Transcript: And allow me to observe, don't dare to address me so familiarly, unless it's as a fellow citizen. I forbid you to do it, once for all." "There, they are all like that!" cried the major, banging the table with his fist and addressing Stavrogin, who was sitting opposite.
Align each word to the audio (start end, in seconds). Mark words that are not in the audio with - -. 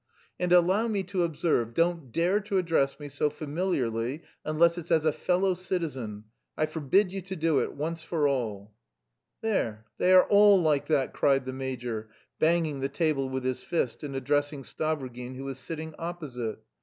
And 0.39 0.51
allow 0.51 0.87
me 0.87 1.03
to 1.03 1.21
observe, 1.21 1.75
don't 1.75 2.11
dare 2.11 2.39
to 2.39 2.57
address 2.57 2.99
me 2.99 3.07
so 3.07 3.29
familiarly, 3.29 4.23
unless 4.43 4.79
it's 4.79 4.89
as 4.89 5.05
a 5.05 5.11
fellow 5.13 5.53
citizen. 5.53 6.23
I 6.57 6.65
forbid 6.65 7.11
you 7.13 7.21
to 7.21 7.35
do 7.35 7.59
it, 7.59 7.73
once 7.73 8.01
for 8.01 8.27
all." 8.27 8.73
"There, 9.43 9.85
they 9.99 10.11
are 10.13 10.25
all 10.27 10.59
like 10.59 10.87
that!" 10.87 11.13
cried 11.13 11.45
the 11.45 11.53
major, 11.53 12.09
banging 12.39 12.79
the 12.79 12.89
table 12.89 13.29
with 13.29 13.43
his 13.43 13.61
fist 13.61 14.03
and 14.03 14.15
addressing 14.15 14.63
Stavrogin, 14.63 15.35
who 15.35 15.43
was 15.45 15.59
sitting 15.59 15.93
opposite. 15.99 16.57